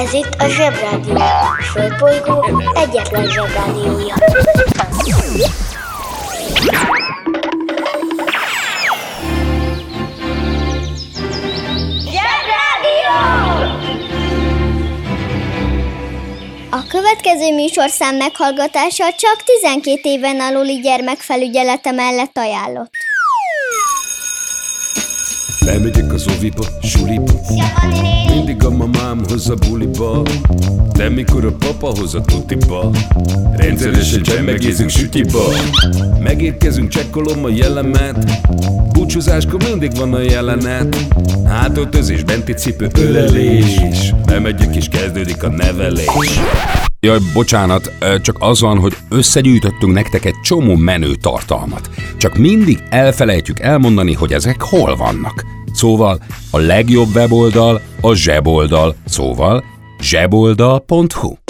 [0.00, 1.14] Ez itt a Zsebrádió.
[1.14, 4.14] A Földbolygó egyetlen Zsebrádiója.
[12.04, 13.18] Zsebrádió!
[16.70, 22.92] A következő műsorszám meghallgatása csak 12 éven aluli gyermekfelügyelete mellett ajánlott.
[25.60, 27.32] Lemegyek az oviba, suliba
[28.50, 30.22] Mindig a mamám hoz a buliba
[30.92, 32.90] De mikor a papa hoz a tutiba.
[33.56, 35.42] Rendszeresen csemmegézünk sütiba.
[36.20, 38.40] Megérkezünk, csekkolom a jellemet.
[38.92, 41.06] Búcsúzáskor mindig van a jelenet.
[41.46, 43.80] Hátöltözés, benti cipő, ölelés.
[44.26, 46.40] Bemegyek és kezdődik a nevelés.
[47.00, 51.90] Jaj, bocsánat, csak az van, hogy összegyűjtöttünk nektek egy csomó menő tartalmat.
[52.16, 55.49] Csak mindig elfelejtjük elmondani, hogy ezek hol vannak.
[55.80, 56.18] Szóval
[56.50, 59.64] a legjobb weboldal a zseboldal, szóval
[60.00, 61.49] zseboldal.hu.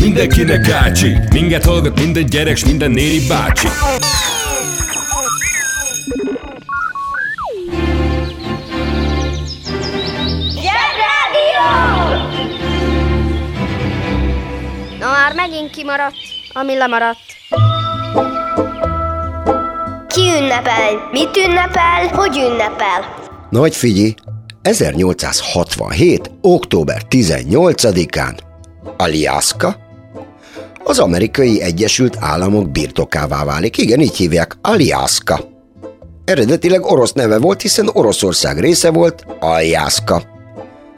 [0.00, 3.66] mindenkinek ácsi Minket hallgat minden gyerek, s minden néri bácsi
[10.54, 11.64] Zsebrádió!
[14.98, 16.16] Na már megint kimaradt,
[16.52, 17.18] ami lemaradt.
[20.08, 21.08] Ki ünnepel?
[21.12, 22.06] Mit ünnepel?
[22.12, 23.22] Hogy ünnepel?
[23.50, 24.14] Nagy figyi,
[24.62, 26.30] 1867.
[26.40, 28.43] október 18-án
[28.96, 29.76] Aliaska
[30.84, 33.78] az amerikai Egyesült Államok birtokává válik.
[33.78, 35.40] Igen, így hívják, Aliaska.
[36.24, 40.22] Eredetileg orosz neve volt, hiszen Oroszország része volt, Aljászka.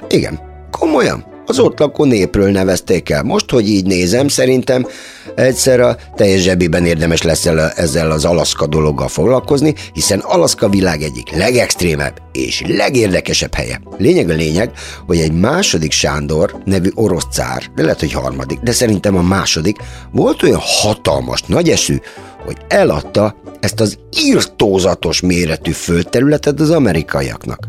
[0.08, 1.35] Igen, komolyan.
[1.46, 3.22] Az ott lakó népről nevezték el.
[3.22, 4.86] Most, hogy így nézem, szerintem
[5.34, 11.02] egyszer a teljes zsebiben érdemes lesz el- ezzel az Alaszka dologgal foglalkozni, hiszen Alaszka világ
[11.02, 13.80] egyik legextrémebb és legérdekesebb helye.
[13.98, 14.70] Lényeg a lényeg,
[15.06, 19.76] hogy egy második Sándor nevű orosz cár, de lehet, hogy harmadik, de szerintem a második,
[20.12, 21.96] volt olyan hatalmas, nagy eszű,
[22.44, 27.66] hogy eladta ezt az írtózatos méretű földterületet az amerikaiaknak.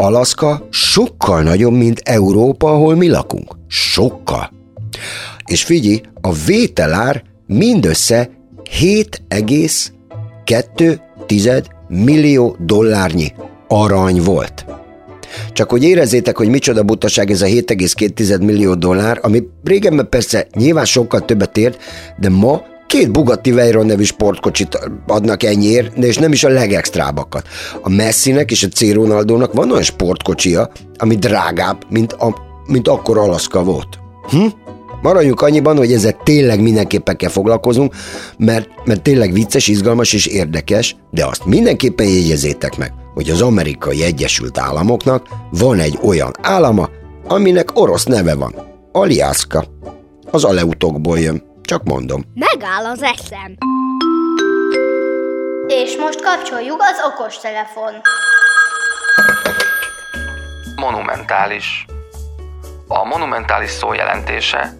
[0.00, 3.56] Alaszka sokkal nagyobb, mint Európa, ahol mi lakunk.
[3.68, 4.52] Sokkal.
[5.46, 8.30] És figyelj, a vételár mindössze
[8.80, 13.32] 7,2 millió dollárnyi
[13.68, 14.64] arany volt.
[15.52, 20.84] Csak hogy érezzétek, hogy micsoda butaság ez a 7,2 millió dollár, ami régenben persze nyilván
[20.84, 21.82] sokkal többet ért,
[22.18, 27.48] de ma két Bugatti Veyron nevű sportkocsit adnak ennyiért, de és nem is a legextrábbakat.
[27.82, 28.92] A Messinek és a C.
[28.92, 32.36] Ronaldónak van olyan sportkocsia, ami drágább, mint, a,
[32.66, 33.98] mint akkor Alaszka volt.
[34.30, 34.46] Hm?
[35.02, 37.94] Maradjunk annyiban, hogy ezzel tényleg mindenképpen kell foglalkozunk,
[38.38, 44.02] mert, mert tényleg vicces, izgalmas és érdekes, de azt mindenképpen jegyezzétek meg, hogy az amerikai
[44.02, 46.88] Egyesült Államoknak van egy olyan állama,
[47.28, 48.54] aminek orosz neve van.
[48.92, 49.64] Aliaska.
[50.30, 51.49] Az aleutokból jön.
[51.70, 52.22] Csak mondom.
[52.34, 53.56] Megáll az eszem.
[55.66, 57.92] És most kapcsoljuk az okostelefon.
[60.76, 61.86] Monumentális.
[62.88, 64.72] A monumentális szó jelentése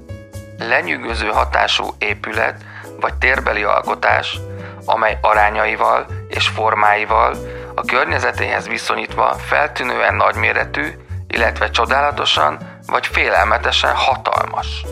[0.58, 2.62] lenyűgöző hatású épület
[3.00, 4.38] vagy térbeli alkotás,
[4.84, 7.36] amely arányaival és formáival
[7.74, 10.86] a környezetéhez viszonyítva feltűnően nagyméretű,
[11.28, 14.84] illetve csodálatosan vagy félelmetesen hatalmas.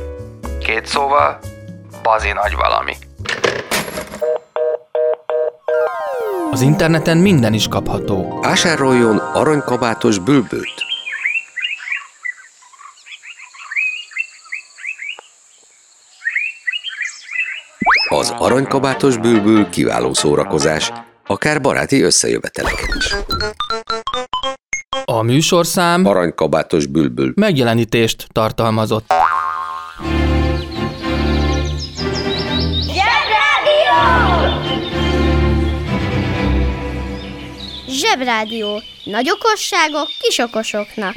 [0.58, 1.38] Két szóval,
[2.02, 2.96] bazi nagy valami.
[6.50, 8.38] Az interneten minden is kapható.
[8.40, 10.86] Vásároljon aranykabátos bülbőt.
[18.08, 20.92] Az aranykabátos bülbül kiváló szórakozás,
[21.26, 23.14] akár baráti összejöveteleken is.
[25.04, 27.32] A műsorszám Aranykabátos bülbül.
[27.36, 29.12] megjelenítést tartalmazott.
[38.10, 38.82] Zsebrádió.
[39.04, 41.12] Nagy okosságok kis okosoknak.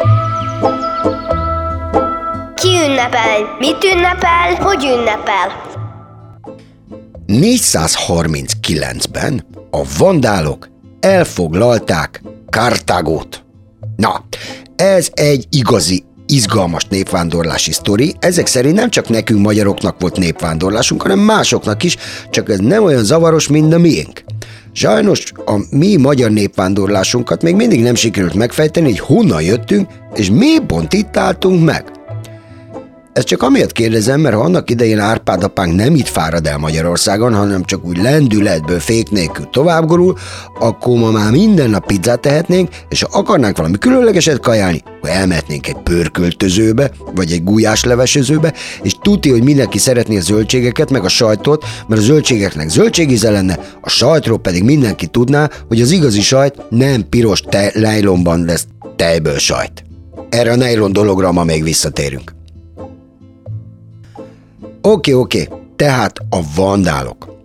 [2.55, 3.55] Ki ünnepel?
[3.59, 4.55] Mit ünnepel?
[4.55, 5.69] Hogy ünnepel?
[7.27, 13.43] 439-ben a vandálok elfoglalták Kartágót.
[13.95, 14.23] Na,
[14.75, 18.15] ez egy igazi izgalmas népvándorlási sztori.
[18.19, 21.97] Ezek szerint nem csak nekünk magyaroknak volt népvándorlásunk, hanem másoknak is,
[22.29, 24.23] csak ez nem olyan zavaros, mint a miénk.
[24.73, 30.59] Sajnos a mi magyar népvándorlásunkat még mindig nem sikerült megfejteni, hogy honnan jöttünk, és mi
[30.67, 32.00] pont itt álltunk meg.
[33.13, 37.33] Ezt csak amiatt kérdezem, mert ha annak idején Árpád apánk nem itt fárad el Magyarországon,
[37.33, 40.17] hanem csak úgy lendületből fék nélkül továbbgorul,
[40.59, 45.67] akkor ma már minden nap pizzát tehetnénk, és ha akarnánk valami különlegeset kajálni, akkor elmehetnénk
[45.67, 51.65] egy pörköltözőbe, vagy egy gulyáslevesezőbe, és tuti, hogy mindenki szeretné a zöldségeket, meg a sajtot,
[51.87, 57.09] mert a zöldségeknek zöldségíze lenne, a sajtról pedig mindenki tudná, hogy az igazi sajt nem
[57.09, 59.83] piros te- lejlomban lesz tejből sajt.
[60.29, 62.39] Erre a nejlon dologra ma még visszatérünk.
[64.81, 67.35] Oké, oké, tehát a vandálok.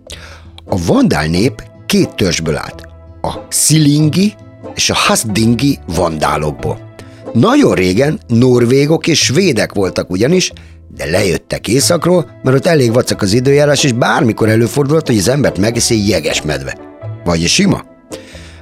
[0.65, 2.87] A vandál nép két törzsből állt.
[3.21, 4.33] A szilingi
[4.75, 6.93] és a hasdingi vandálokból.
[7.33, 10.51] Nagyon régen norvégok és svédek voltak ugyanis,
[10.95, 15.57] de lejöttek északról, mert ott elég vacak az időjárás, és bármikor előfordulhat, hogy az embert
[15.57, 16.77] megeszi egy jeges medve.
[17.23, 17.85] Vagy egy sima.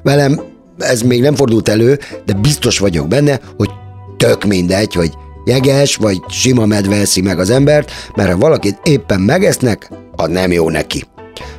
[0.03, 0.41] Velem
[0.77, 3.69] ez még nem fordult elő, de biztos vagyok benne, hogy
[4.17, 5.13] tök mindegy, hogy
[5.45, 10.51] jeges vagy sima medve eszi meg az embert, mert ha valakit éppen megesznek, az nem
[10.51, 11.03] jó neki.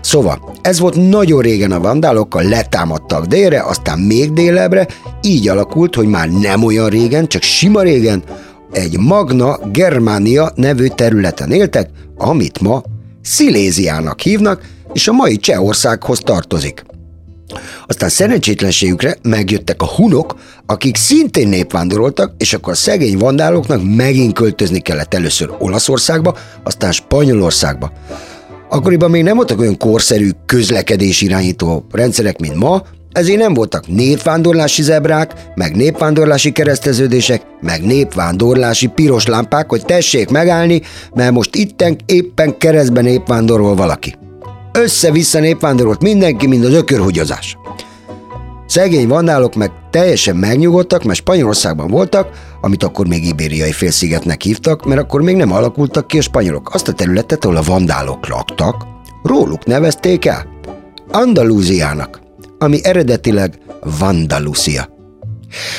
[0.00, 4.86] Szóval, ez volt nagyon régen a vandálokkal, letámadtak délre, aztán még délebbre,
[5.22, 8.22] így alakult, hogy már nem olyan régen, csak sima régen,
[8.72, 12.82] egy Magna Germania nevű területen éltek, amit ma
[13.22, 14.62] Sziléziának hívnak,
[14.92, 16.84] és a mai Csehországhoz tartozik.
[17.86, 20.34] Aztán szerencsétlenségükre megjöttek a hunok,
[20.66, 27.92] akik szintén népvándoroltak, és akkor a szegény vandáloknak megint költözni kellett először Olaszországba, aztán Spanyolországba.
[28.68, 32.82] Akkoriban még nem voltak olyan korszerű közlekedés irányító rendszerek, mint ma,
[33.12, 40.82] ezért nem voltak népvándorlási zebrák, meg népvándorlási kereszteződések, meg népvándorlási piros lámpák, hogy tessék megállni,
[41.14, 44.14] mert most itten éppen keresztben népvándorol valaki.
[44.78, 47.58] Össze-vissza népvándorolt mindenki, mint az ökörhugyozás.
[48.66, 52.28] Szegény vandálok meg teljesen megnyugodtak, mert Spanyolországban voltak,
[52.60, 56.74] amit akkor még ibériai félszigetnek hívtak, mert akkor még nem alakultak ki a spanyolok.
[56.74, 58.86] Azt a területet, ahol a vandálok laktak,
[59.22, 60.46] róluk nevezték el.
[61.10, 62.20] Andalúziának,
[62.58, 63.58] ami eredetileg
[63.98, 64.88] Vandalusia.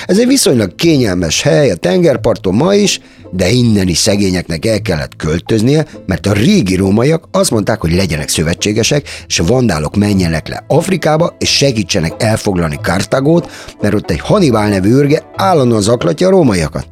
[0.05, 3.01] Ez egy viszonylag kényelmes hely a tengerparton ma is,
[3.31, 8.29] de innen is szegényeknek el kellett költöznie, mert a régi rómaiak azt mondták, hogy legyenek
[8.29, 13.51] szövetségesek, és a vandálok menjenek le Afrikába, és segítsenek elfoglalni Kartagót,
[13.81, 16.87] mert ott egy Hannibal nevű őrge állandóan zaklatja a rómaiakat.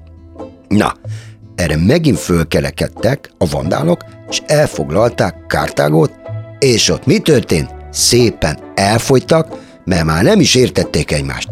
[0.67, 0.93] Na,
[1.55, 6.11] erre megint fölkelekedtek a vandálok, és elfoglalták Kartágót,
[6.59, 7.73] és ott mi történt?
[7.91, 9.47] Szépen elfogytak,
[9.85, 11.49] mert már nem is értették egymást.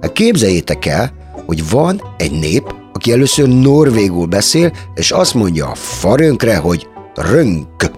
[0.00, 1.12] Hát képzeljétek el,
[1.46, 7.90] hogy van egy nép, aki először norvégul beszél, és azt mondja a farönkre, hogy rönk.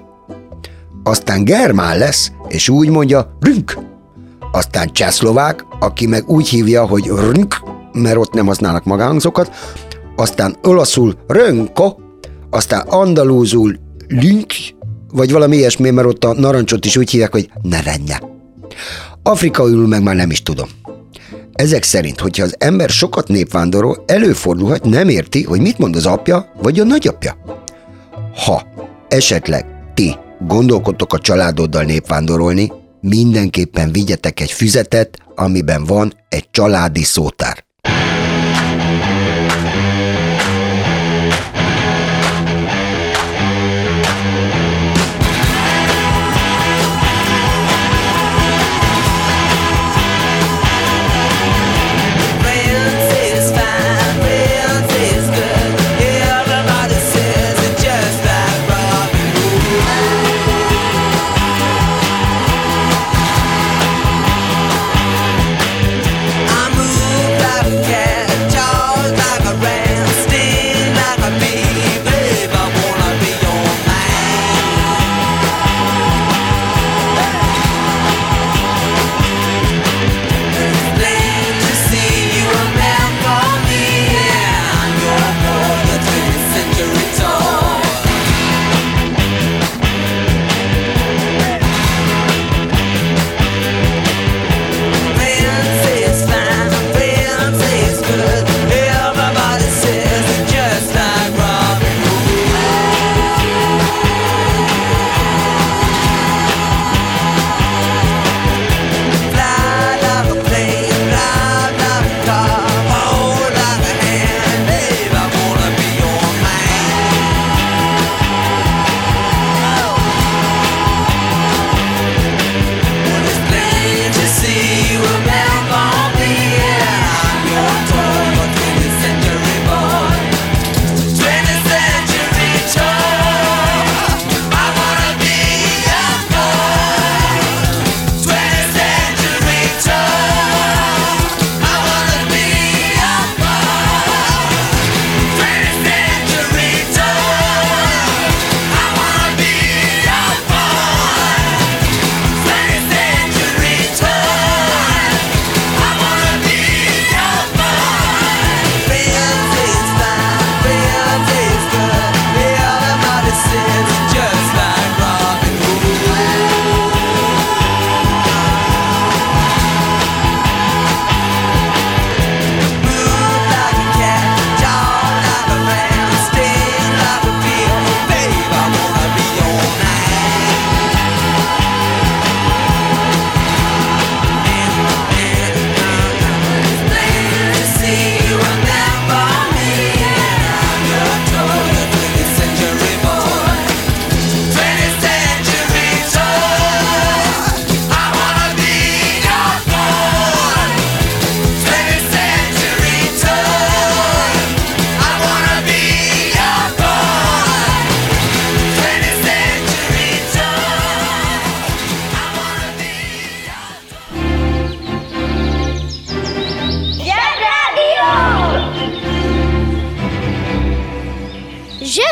[1.02, 3.78] Aztán germán lesz, és úgy mondja rünk.
[4.52, 7.56] Aztán csehszlovák, aki meg úgy hívja, hogy rönk,
[7.92, 9.50] mert ott nem használnak magánzokat,
[10.16, 11.94] aztán olaszul rönko,
[12.50, 14.52] aztán andalúzul lünk,
[15.12, 18.22] vagy valami ilyesmi, mert ott a narancsot is úgy hívják, hogy nevenje.
[19.22, 20.68] Afrikaül meg már nem is tudom.
[21.58, 26.52] Ezek szerint, hogyha az ember sokat népvándorol, előfordulhat, nem érti, hogy mit mond az apja
[26.62, 27.36] vagy a nagyapja.
[28.34, 28.66] Ha
[29.08, 37.64] esetleg ti gondolkodtok a családoddal népvándorolni, mindenképpen vigyetek egy füzetet, amiben van egy családi szótár.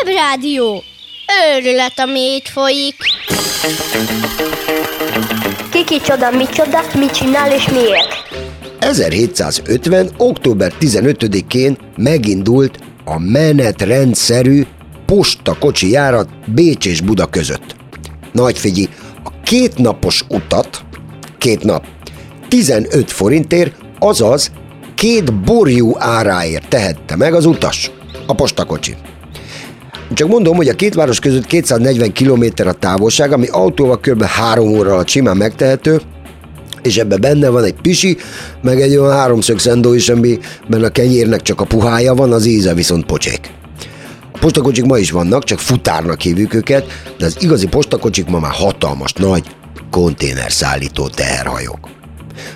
[0.06, 0.82] Zsebrádió!
[1.56, 2.94] Őrület, ami itt folyik.
[5.70, 8.08] Kiki csoda, mi csoda, mit csinál és miért?
[8.78, 10.10] 1750.
[10.16, 14.62] október 15-én megindult a menetrendszerű
[15.06, 17.76] postakocsi járat Bécs és Buda között.
[18.32, 18.88] Nagy figyi,
[19.24, 20.84] a két napos utat,
[21.38, 21.84] két nap,
[22.48, 24.50] 15 forintért, azaz
[24.94, 27.90] két borjú áráért tehette meg az utas,
[28.26, 28.96] a postakocsi.
[30.14, 34.22] Csak mondom, hogy a két város között 240 km a távolság, ami autóval kb.
[34.22, 36.00] 3 óra alatt simán megtehető,
[36.82, 38.16] és ebben benne van egy pisi,
[38.62, 42.74] meg egy olyan háromszög szendó is, amiben a kenyérnek csak a puhája van, az íze
[42.74, 43.50] viszont pocsék.
[44.32, 46.86] A postakocsik ma is vannak, csak futárnak hívjuk őket,
[47.18, 49.44] de az igazi postakocsik ma már hatalmas, nagy
[49.90, 51.88] konténerszállító teherhajók.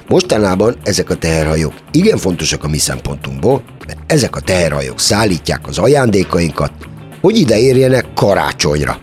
[0.09, 5.79] Mostanában ezek a teherhajók igen fontosak a mi szempontunkból, mert ezek a teherhajók szállítják az
[5.79, 6.73] ajándékainkat,
[7.21, 8.99] hogy ide érjenek karácsonyra.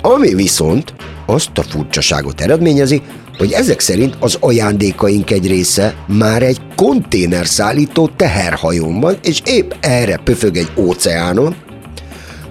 [0.00, 0.94] Ami viszont
[1.26, 3.02] azt a furcsaságot eredményezi,
[3.38, 10.16] hogy ezek szerint az ajándékaink egy része már egy konténerszállító teherhajón van, és épp erre
[10.24, 11.56] pöfög egy óceánon,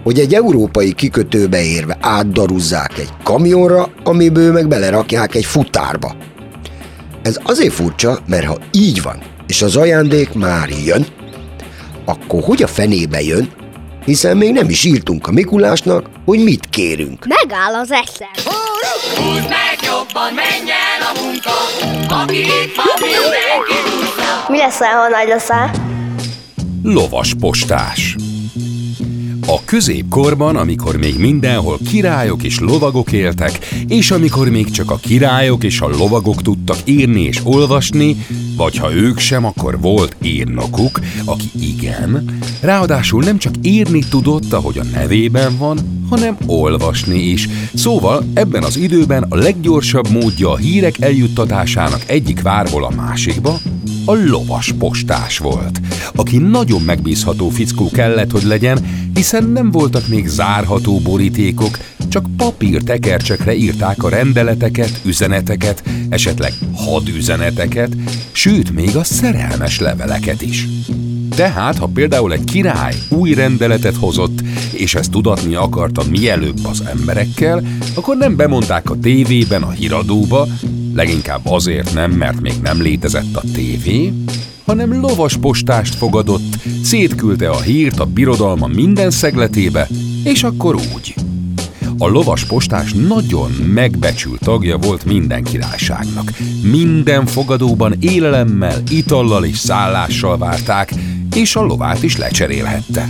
[0.04, 6.16] hogy egy európai kikötőbe érve átdaruzzák egy kamionra, amiből meg belerakják egy futárba.
[7.22, 11.06] Ez azért furcsa, mert ha így van, és az ajándék már jön,
[12.06, 13.50] akkor hogy a fenébe jön,
[14.08, 17.26] hiszen még nem is írtunk a Mikulásnak, hogy mit kérünk.
[17.26, 18.54] Megáll az eszem.
[19.16, 21.52] Húzd meg jobban, menjen a munka,
[22.22, 23.88] aki itt van, mindenki
[24.48, 25.72] Mi lesz, ha nagy leszel?
[26.84, 28.16] Lovas postás.
[29.50, 35.64] A középkorban, amikor még mindenhol királyok és lovagok éltek, és amikor még csak a királyok
[35.64, 38.26] és a lovagok tudtak írni és olvasni,
[38.58, 44.78] vagy ha ők sem, akkor volt írnokuk, aki igen, ráadásul nem csak írni tudott, ahogy
[44.78, 47.50] a nevében van, hanem olvasni is.
[47.74, 53.60] Szóval ebben az időben a leggyorsabb módja a hírek eljuttatásának egyik várból a másikba
[54.10, 55.82] a lovas postás volt,
[56.16, 61.78] aki nagyon megbízható fickó kellett, hogy legyen, hiszen nem voltak még zárható borítékok,
[62.10, 67.96] csak papír tekercsekre írták a rendeleteket, üzeneteket, esetleg hadüzeneteket,
[68.32, 70.68] sőt még a szerelmes leveleket is.
[71.36, 77.64] Tehát, ha például egy király új rendeletet hozott, és ezt tudatni akarta mielőbb az emberekkel,
[77.96, 80.48] akkor nem bemondták a tévében, a híradóba,
[80.98, 84.14] leginkább azért nem, mert még nem létezett a tévé,
[84.66, 89.88] hanem lovas postást fogadott, szétküldte a hírt a birodalma minden szegletébe,
[90.24, 91.16] és akkor úgy.
[91.98, 96.32] A lovas postás nagyon megbecsült tagja volt minden királyságnak.
[96.62, 100.94] Minden fogadóban élelemmel, itallal és szállással várták,
[101.36, 103.08] és a lovát is lecserélhette.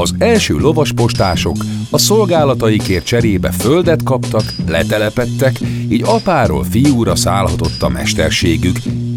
[0.00, 1.56] Az első lovaspostások
[1.90, 8.76] a szolgálataikért cserébe földet kaptak, letelepettek, így apáról fiúra szállhatott a mesterségük.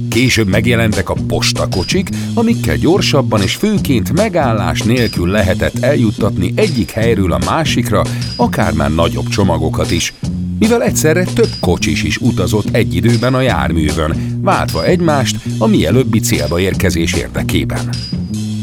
[0.09, 7.39] Később megjelentek a postakocsik, amikkel gyorsabban és főként megállás nélkül lehetett eljuttatni egyik helyről a
[7.45, 8.03] másikra,
[8.35, 10.13] akár már nagyobb csomagokat is,
[10.59, 16.59] mivel egyszerre több kocsis is utazott egy időben a járművön, váltva egymást a mielőbbi célba
[16.59, 17.89] érkezés érdekében.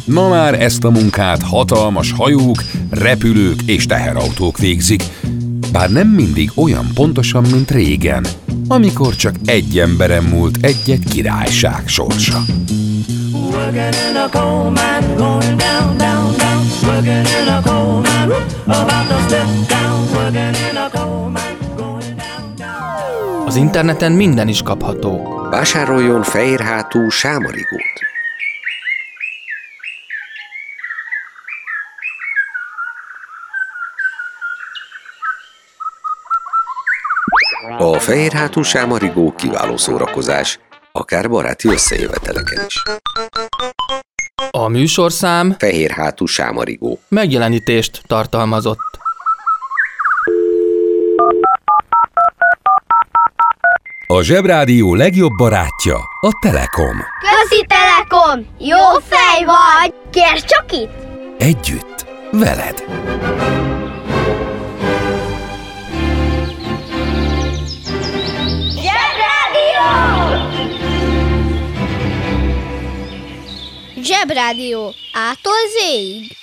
[0.09, 5.03] Ma már ezt a munkát hatalmas hajók, repülők és teherautók végzik,
[5.73, 8.27] bár nem mindig olyan pontosan, mint régen,
[8.69, 12.45] amikor csak egy emberen múlt egy-egy királyság sorsa.
[23.47, 25.39] Az interneten minden is kapható.
[25.51, 28.09] Vásároljon fehérhátú sámarigót.
[37.81, 40.59] A fehérhátú sámarigó kiváló szórakozás,
[40.93, 42.83] akár baráti összejöveteleken is.
[44.51, 46.99] A műsorszám Fehérhátú sámarigó.
[47.09, 48.79] megjelenítést tartalmazott.
[54.07, 56.97] A Zsebrádió legjobb barátja a Telekom.
[57.21, 58.47] Közi Telekom!
[58.59, 59.95] Jó fej vagy!
[60.11, 60.93] Kérd csak itt!
[61.39, 62.85] Együtt, veled.
[74.19, 74.95] Zsebrádió.
[75.13, 76.37] Ától zéig.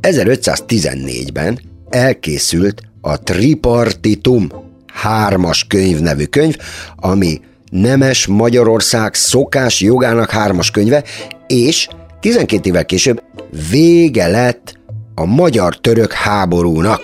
[0.00, 4.48] ...1514-ben elkészült a Tripartitum
[4.92, 6.56] hármas könyv nevű könyv,
[6.96, 11.04] ami Nemes Magyarország szokás jogának hármas könyve,
[11.46, 11.88] és
[12.20, 13.22] 12 évvel később
[13.70, 14.78] vége lett
[15.14, 17.00] a magyar-török háborúnak.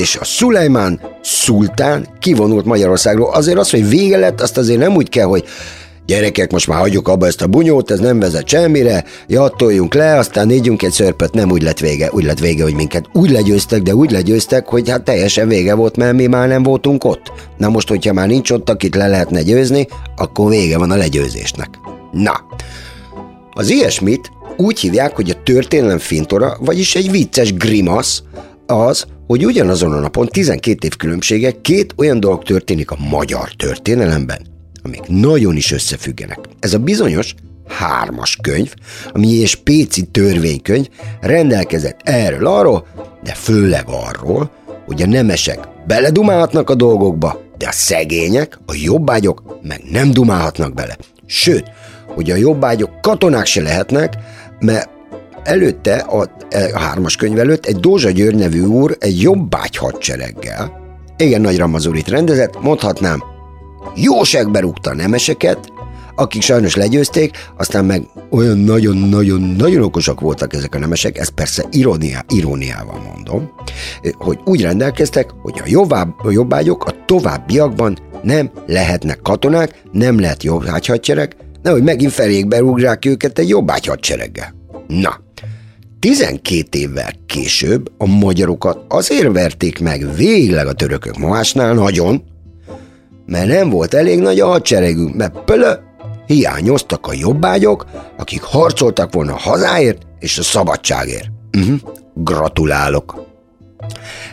[0.00, 3.30] És a Szulejmán szultán kivonult Magyarországról.
[3.32, 5.44] Azért az, hogy vége lett, azt azért nem úgy kell, hogy
[6.06, 10.46] gyerekek, most már hagyjuk abba ezt a bunyót, ez nem vezet semmire, jattoljunk le, aztán
[10.46, 13.94] négyünk egy szörpöt, nem úgy lett vége, úgy lett vége, hogy minket úgy legyőztek, de
[13.94, 17.32] úgy legyőztek, hogy hát teljesen vége volt, mert mi már nem voltunk ott.
[17.58, 21.68] Na most, hogyha már nincs ott, akit le lehetne győzni, akkor vége van a legyőzésnek.
[22.12, 22.40] Na,
[23.54, 28.22] az ilyesmit úgy hívják, hogy a történelem fintora, vagyis egy vicces grimasz,
[28.72, 34.46] az, hogy ugyanazon a napon 12 év különbsége két olyan dolog történik a magyar történelemben,
[34.82, 36.38] amik nagyon is összefüggenek.
[36.60, 37.34] Ez a bizonyos
[37.68, 38.74] hármas könyv,
[39.12, 40.86] ami és Péci törvénykönyv
[41.20, 42.86] rendelkezett erről arról,
[43.22, 44.50] de főleg arról,
[44.86, 50.96] hogy a nemesek beledumálhatnak a dolgokba, de a szegények, a jobbágyok meg nem dumálhatnak bele.
[51.26, 51.70] Sőt,
[52.06, 54.14] hogy a jobbágyok katonák se lehetnek,
[54.60, 54.88] mert
[55.44, 56.28] előtte, a,
[56.72, 60.80] a hármas könyv előtt egy Dózsa György nevű úr egy jobbágy hadsereggel,
[61.16, 63.22] igen nagy ramazurit rendezett, mondhatnám,
[63.94, 65.72] jóságbe rúgta a nemeseket,
[66.14, 72.24] akik sajnos legyőzték, aztán meg olyan nagyon-nagyon-nagyon okosak voltak ezek a nemesek, ezt persze irónia,
[72.28, 73.50] iróniával mondom,
[74.18, 80.42] hogy úgy rendelkeztek, hogy a, jobbáb, a jobbágyok a továbbiakban nem lehetnek katonák, nem lehet
[80.42, 80.86] jobbágy
[81.62, 84.54] nehogy megint felékbe rúgrák őket egy jobbágy hadsereggel.
[84.86, 85.20] Na,
[86.02, 92.22] 12 évvel később a magyarokat azért verték meg végleg a törökök másnál nagyon,
[93.26, 95.72] mert nem volt elég nagy a hadseregünk, mert pölö,
[96.26, 97.86] hiányoztak a jobbágyok,
[98.16, 101.30] akik harcoltak volna a hazáért és a szabadságért.
[101.58, 101.78] Uh-huh.
[102.14, 103.24] Gratulálok!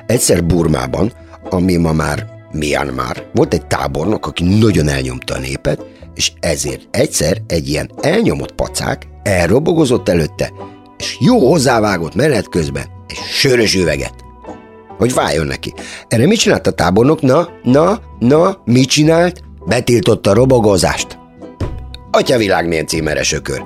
[0.06, 1.14] Egyszer Burmában,
[1.50, 7.42] ami ma már Myanmar, volt egy tábornok, aki nagyon elnyomta a népet, és ezért egyszer
[7.48, 10.52] egy ilyen elnyomott pacák elrobogozott előtte,
[11.00, 14.14] és jó hozzávágott menet közben egy sörös üveget.
[14.98, 15.74] Hogy váljon neki.
[16.08, 17.22] Erre mit csinált a tábornok?
[17.22, 19.42] Na, na, na, mit csinált?
[19.66, 21.18] Betiltotta a robogozást.
[22.12, 23.64] Atya világ milyen címeres ökör.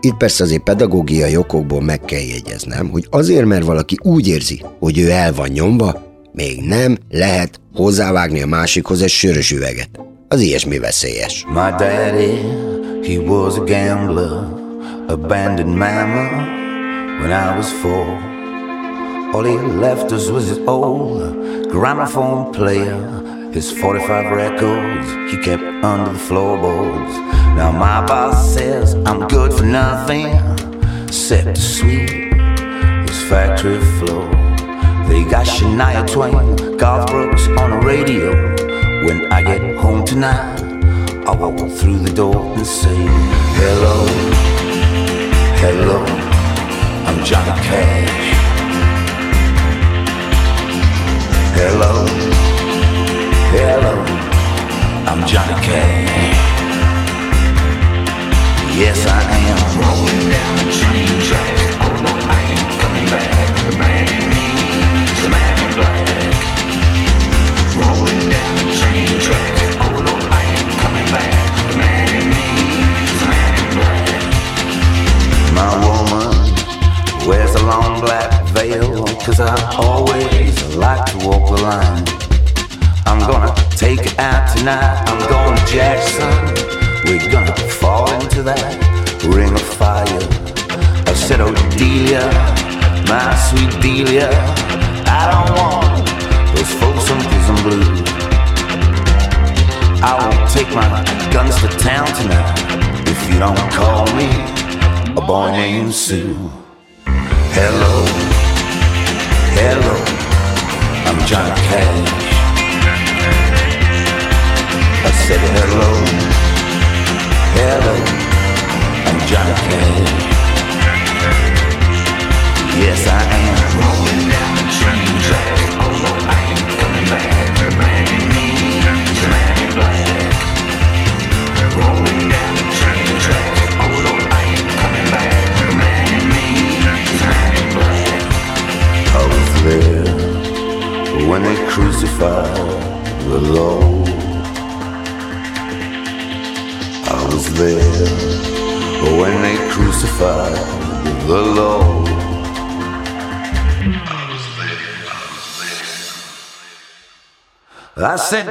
[0.00, 4.98] Itt persze azért pedagógiai okokból meg kell jegyeznem, hogy azért, mert valaki úgy érzi, hogy
[4.98, 9.90] ő el van nyomva, még nem lehet hozzávágni a másikhoz egy sörös üveget.
[10.28, 11.44] Az ilyesmi veszélyes.
[11.48, 12.40] My daddy,
[13.06, 14.48] he was a gambler,
[15.06, 16.62] abandoned mama
[17.20, 18.06] when I was four.
[19.34, 22.96] All he left us was his old gramophone player,
[23.52, 27.14] his 45 records he kept under the floorboards.
[27.56, 30.26] Now my boss says I'm good for nothing
[31.04, 32.10] except to sweep
[33.06, 34.28] this factory floor.
[35.08, 38.30] They got Shania Twain, Garth Brooks on the radio.
[39.06, 40.60] When I get home tonight,
[41.26, 42.94] I walk through the door and say,
[43.58, 44.06] Hello,
[45.60, 46.33] hello,
[47.24, 48.34] Johnny Cash.
[51.54, 52.04] Hello,
[53.50, 54.04] hello,
[55.06, 56.36] I'm Johnny Cash.
[58.76, 60.63] Yes, I am.
[84.18, 85.02] Out tonight.
[85.06, 86.74] I'm going to Jackson.
[87.04, 90.04] We're gonna fall into that ring of fire.
[91.06, 92.24] I said, Oh, Delia,
[93.08, 94.30] my sweet Delia,
[95.06, 96.06] I don't want
[96.56, 98.04] those folks on prison blue.
[100.00, 100.88] I won't take my
[101.32, 102.56] guns to town tonight
[103.08, 104.28] if you don't call me
[105.16, 106.34] a boy named Sue.
[107.06, 108.06] Hello,
[109.60, 109.94] hello,
[111.06, 112.33] I'm Johnny Cash
[115.26, 116.04] sitting alone.
[117.56, 118.23] hello.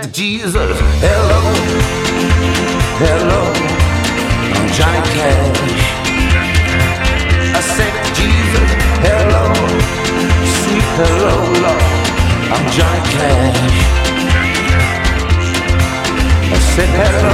[0.04, 1.40] To Jesus, hello.
[3.00, 3.42] hello,
[4.54, 5.84] I'm Johnny Cash.
[7.56, 9.44] I said, Jesus, hello,
[10.60, 11.84] sweet hello, Lord,
[12.52, 13.76] I'm Johnny Cash.
[16.52, 17.33] I said, hello,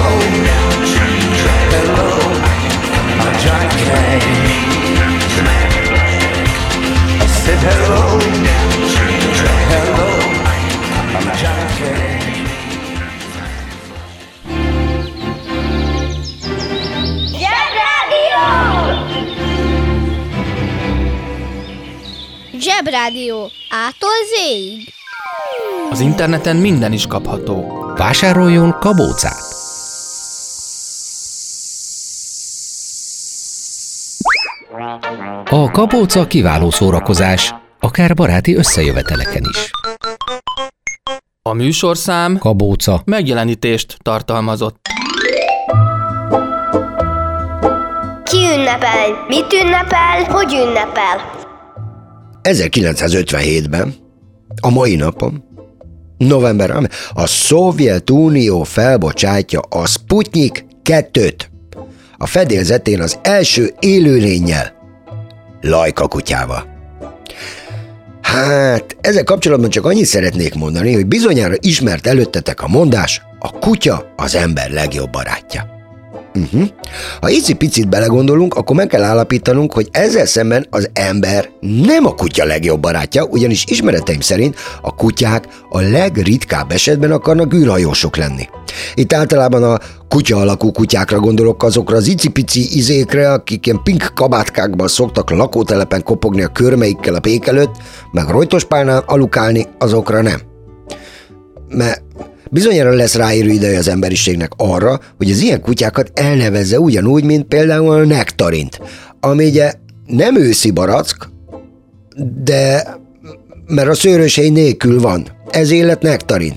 [26.19, 27.83] interneten minden is kapható.
[27.95, 29.41] Vásároljon kabócát!
[35.49, 39.71] A kabóca kiváló szórakozás, akár baráti összejöveteleken is.
[41.41, 44.87] A műsorszám Kabóca megjelenítést tartalmazott.
[48.23, 49.25] Ki ünnepel?
[49.27, 50.23] Mit ünnepel?
[50.23, 51.31] Hogy ünnepel?
[52.43, 53.93] 1957-ben,
[54.61, 55.48] a mai napon,
[56.27, 61.39] november, a Szovjetunió felbocsátja a Sputnik 2-t.
[62.17, 64.77] A fedélzetén az első élőlényel,
[65.61, 66.77] Lajka kutyával.
[68.21, 74.13] Hát, ezzel kapcsolatban csak annyit szeretnék mondani, hogy bizonyára ismert előttetek a mondás, a kutya
[74.15, 75.78] az ember legjobb barátja.
[76.39, 76.67] Uh-huh.
[77.21, 82.45] Ha icipicit belegondolunk, akkor meg kell állapítanunk, hogy ezzel szemben az ember nem a kutya
[82.45, 88.47] legjobb barátja, ugyanis ismereteim szerint a kutyák a legritkább esetben akarnak űrhajósok lenni.
[88.93, 94.87] Itt általában a kutya alakú kutyákra gondolok azokra az icipici izékre, akik ilyen pink kabátkákban
[94.87, 97.75] szoktak lakótelepen kopogni a körmeikkel a pék előtt,
[98.11, 100.39] meg rojtospálnál alukálni, azokra nem.
[101.67, 102.01] Mert
[102.49, 107.91] Bizonyára lesz ráérő ideje az emberiségnek arra, hogy az ilyen kutyákat elnevezze ugyanúgy, mint például
[107.91, 108.79] a nektarint,
[109.19, 109.73] ami ugye
[110.05, 111.29] nem őszi barack,
[112.43, 112.97] de
[113.67, 115.27] mert a szőrösei nélkül van.
[115.49, 116.53] Ez élet nektarin.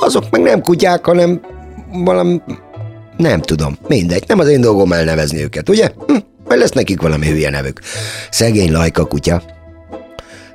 [0.00, 1.40] Azok meg nem kutyák, hanem
[1.92, 2.40] valami...
[3.16, 5.90] Nem tudom, mindegy, nem az én dolgom elnevezni őket, ugye?
[6.06, 7.80] Hm, majd lesz nekik valami hülye nevük.
[8.30, 9.42] Szegény lajka kutya,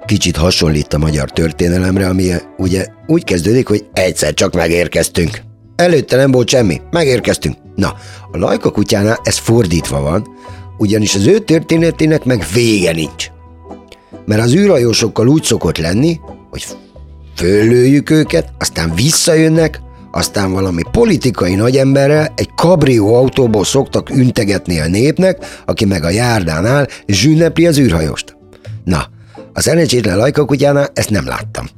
[0.06, 5.42] kicsit hasonlít a magyar történelemre, ami ugye úgy kezdődik, hogy egyszer csak megérkeztünk.
[5.76, 7.56] Előtte nem volt semmi, megérkeztünk.
[7.76, 7.94] Na,
[8.32, 10.28] a Lajka kutyánál ez fordítva van,
[10.78, 13.32] ugyanis az ő történetének meg vége nincs.
[14.26, 16.66] Mert az űrhajósokkal úgy szokott lenni, hogy
[17.36, 25.62] föllőjük őket, aztán visszajönnek, aztán valami politikai nagyemberrel egy kabrió autóból szoktak üntegetni a népnek,
[25.66, 28.38] aki meg a járdán áll, és ünnepli az űrhajóst.
[28.84, 29.08] Na,
[29.54, 31.70] a szerencsétlen Lajka kutyánál ezt nem láttam.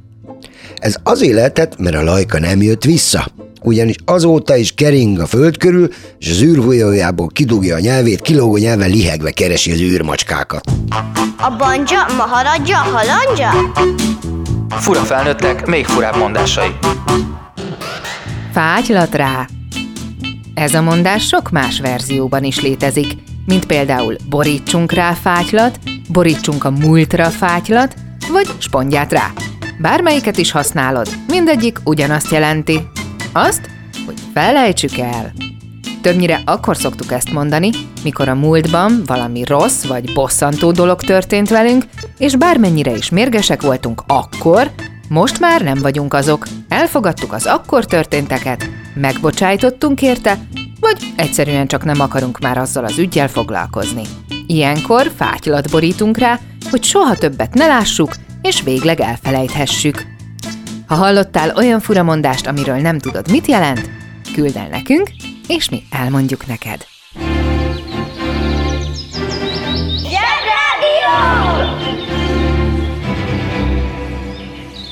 [0.76, 3.26] Ez azért lehetett, mert a Lajka nem jött vissza.
[3.62, 8.90] Ugyanis azóta is kering a föld körül, és az űrhajójából kidugja a nyelvét, kilógó nyelven
[8.90, 10.70] lihegve keresi az űrmacskákat.
[11.38, 13.72] A banja, maharadja, halandja?
[14.68, 16.70] Fura felnőttek, még furább mondásai.
[18.52, 19.46] Fágylat rá!
[20.54, 23.06] Ez a mondás sok más verzióban is létezik,
[23.46, 27.94] mint például borítsunk rá fátylat, borítsunk a múltra fátylat,
[28.32, 29.32] vagy spondját rá.
[29.78, 32.80] Bármelyiket is használod, mindegyik ugyanazt jelenti.
[33.32, 33.70] Azt,
[34.06, 35.32] hogy felejtsük el.
[36.02, 37.70] Többnyire akkor szoktuk ezt mondani,
[38.02, 41.84] mikor a múltban valami rossz vagy bosszantó dolog történt velünk,
[42.18, 44.70] és bármennyire is mérgesek voltunk akkor,
[45.08, 46.46] most már nem vagyunk azok.
[46.68, 50.38] Elfogadtuk az akkor történteket, megbocsájtottunk érte,
[50.92, 54.02] vagy egyszerűen csak nem akarunk már azzal az ügyjel foglalkozni.
[54.46, 56.38] Ilyenkor fátylat borítunk rá,
[56.70, 60.06] hogy soha többet ne lássuk, és végleg elfelejthessük.
[60.86, 63.90] Ha hallottál olyan furamondást, amiről nem tudod, mit jelent,
[64.34, 65.10] küld el nekünk,
[65.48, 66.86] és mi elmondjuk neked.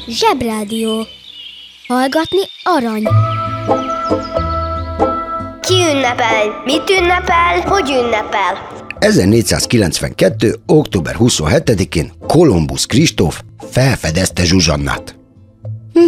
[0.09, 1.07] Zsebrádió.
[1.87, 3.02] Hallgatni arany.
[5.92, 6.62] Ünnepel?
[6.64, 7.61] Mit ünnepel?
[7.64, 8.68] Hogy ünnepel?
[8.99, 10.55] 1492.
[10.66, 15.16] október 27-én Kolumbusz Kristóf felfedezte Zsuzsannát.
[15.92, 16.01] Hm.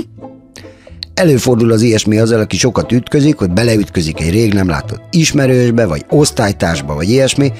[1.15, 6.05] Előfordul az ilyesmi azzal, aki sokat ütközik, hogy beleütközik egy rég nem látott ismerősbe, vagy
[6.09, 7.53] osztálytársba, vagy ilyesmi,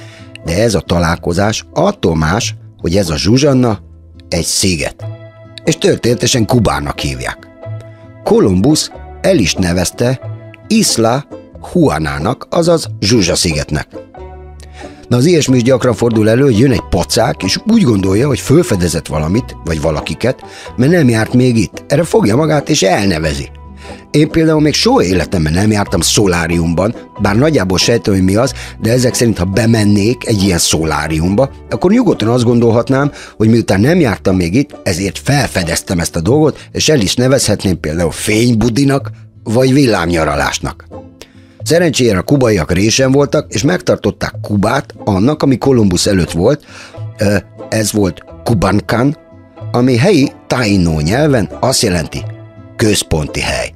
[0.45, 3.79] de ez a találkozás attól más, hogy ez a Zsuzsanna
[4.29, 5.05] egy sziget.
[5.65, 7.49] És történetesen Kubának hívják.
[8.25, 10.21] Kolumbusz el is nevezte
[10.67, 11.27] Isla
[11.75, 13.89] Juanának, azaz Zsuzsa-szigetnek.
[15.09, 18.41] Na az ilyesmi is gyakran fordul elő, hogy jön egy pacák, és úgy gondolja, hogy
[18.41, 20.43] fölfedezett valamit, vagy valakiket,
[20.77, 21.85] mert nem járt még itt.
[21.89, 23.49] Erre fogja magát, és elnevezi.
[24.11, 28.93] Én például még soha életemben nem jártam szoláriumban, bár nagyjából sejtem, hogy mi az, de
[28.93, 34.37] ezek szerint, ha bemennék egy ilyen szoláriumba, akkor nyugodtan azt gondolhatnám, hogy miután nem jártam
[34.37, 39.11] még itt, ezért felfedeztem ezt a dolgot, és el is nevezhetném például fénybudinak,
[39.45, 40.87] vagy villámnyaralásnak.
[41.67, 46.65] Szerencsére a kubaiak résen voltak, és megtartották Kubát annak, ami Kolumbusz előtt volt,
[47.69, 49.17] ez volt Kubankan,
[49.71, 52.25] ami helyi taino nyelven azt jelenti
[52.77, 53.73] központi hely.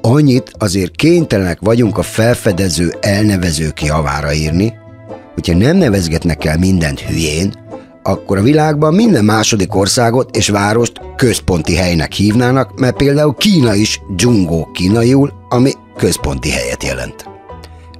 [0.00, 4.72] Annyit azért kénytelenek vagyunk a felfedező elnevezők javára írni,
[5.34, 7.54] hogyha nem nevezgetnek el mindent hülyén,
[8.02, 14.00] akkor a világban minden második országot és várost központi helynek hívnának, mert például Kína is
[14.16, 17.24] dzsungó kínaiul, ami központi helyet jelent.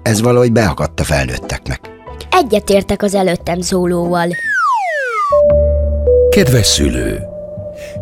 [0.02, 1.80] Ez valahogy beakadt a felnőtteknek.
[2.30, 4.28] Egyetértek az előttem szólóval.
[6.30, 7.18] Kedves szülő!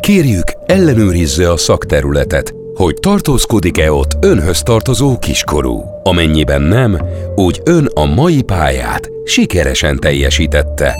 [0.00, 5.84] Kérjük, ellenőrizze a szakterületet, hogy tartózkodik-e ott önhöz tartozó kiskorú.
[6.02, 6.98] Amennyiben nem,
[7.34, 10.94] úgy ön a mai pályát sikeresen teljesítette.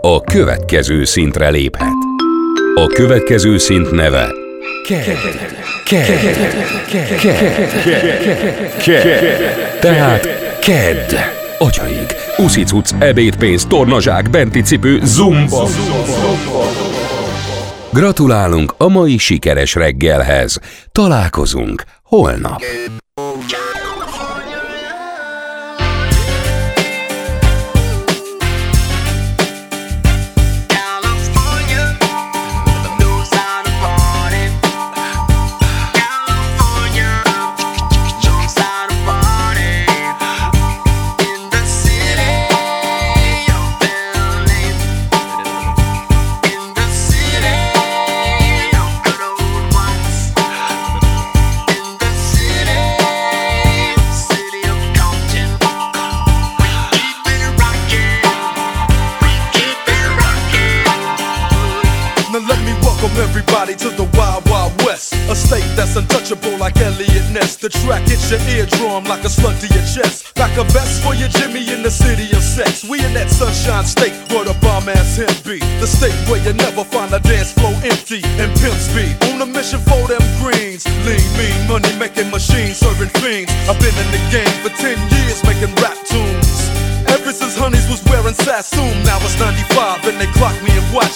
[0.00, 1.92] A következő szintre léphet.
[2.74, 4.32] A következő szint neve.
[9.80, 10.28] Tehát
[10.60, 11.16] Ked.
[11.58, 12.06] Atyaig,
[12.36, 15.68] uszicuc, ebédpénz, tornazsák, benti cipő, zumba.
[17.92, 20.58] Gratulálunk a mai sikeres reggelhez.
[20.92, 22.62] Találkozunk holnap.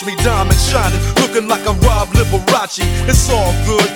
[0.06, 2.82] Me diamond shining, looking like a Rob Liberace.
[3.08, 3.91] It's all good